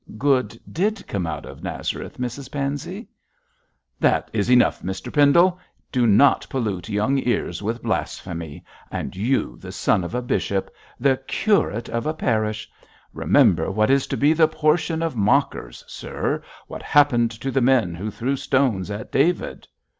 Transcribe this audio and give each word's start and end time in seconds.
'Good 0.17 0.59
did 0.71 1.05
come 1.05 1.27
out 1.27 1.45
of 1.45 1.61
Nazareth, 1.61 2.17
Mrs 2.17 2.49
Pansey.' 2.51 3.07
'That 3.99 4.31
is 4.33 4.49
enough, 4.49 4.81
Mr 4.81 5.13
Pendle; 5.13 5.59
do 5.91 6.07
not 6.07 6.47
pollute 6.49 6.89
young 6.89 7.19
ears 7.19 7.61
with 7.61 7.83
blasphemy. 7.83 8.65
And 8.89 9.15
you 9.15 9.57
the 9.59 9.71
son 9.71 10.03
of 10.03 10.15
a 10.15 10.21
bishop 10.23 10.73
the 10.99 11.17
curate 11.27 11.87
of 11.87 12.07
a 12.07 12.15
parish! 12.15 12.67
Remember 13.13 13.69
what 13.69 13.91
is 13.91 14.07
to 14.07 14.17
be 14.17 14.33
the 14.33 14.47
portion 14.47 15.03
of 15.03 15.15
mockers, 15.15 15.83
sir. 15.87 16.41
What 16.65 16.81
happened 16.81 17.29
to 17.39 17.51
the 17.51 17.61
men 17.61 17.93
who 17.93 18.09
threw 18.09 18.35
stones 18.37 18.89
at 18.89 19.11
David?' 19.11 19.67